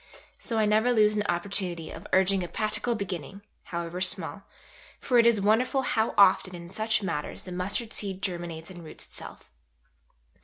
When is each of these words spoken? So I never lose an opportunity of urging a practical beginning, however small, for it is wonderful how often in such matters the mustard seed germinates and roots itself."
So 0.39 0.57
I 0.57 0.65
never 0.65 0.91
lose 0.91 1.15
an 1.15 1.21
opportunity 1.29 1.91
of 1.91 2.07
urging 2.11 2.43
a 2.43 2.47
practical 2.47 2.95
beginning, 2.95 3.43
however 3.65 4.01
small, 4.01 4.45
for 4.99 5.19
it 5.19 5.27
is 5.27 5.39
wonderful 5.39 5.83
how 5.83 6.15
often 6.17 6.55
in 6.55 6.71
such 6.71 7.03
matters 7.03 7.43
the 7.43 7.51
mustard 7.51 7.93
seed 7.93 8.19
germinates 8.23 8.71
and 8.71 8.83
roots 8.83 9.05
itself." 9.05 9.51